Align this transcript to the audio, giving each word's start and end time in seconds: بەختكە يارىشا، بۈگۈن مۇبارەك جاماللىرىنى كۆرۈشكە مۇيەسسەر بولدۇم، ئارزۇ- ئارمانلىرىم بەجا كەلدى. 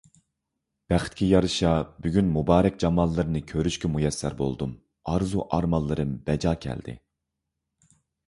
بەختكە 0.91 1.25
يارىشا، 1.31 1.73
بۈگۈن 2.05 2.31
مۇبارەك 2.37 2.79
جاماللىرىنى 2.85 3.41
كۆرۈشكە 3.53 3.91
مۇيەسسەر 3.97 4.37
بولدۇم، 4.41 4.73
ئارزۇ- 5.13 5.45
ئارمانلىرىم 5.59 6.15
بەجا 6.31 6.55
كەلدى. 6.65 6.97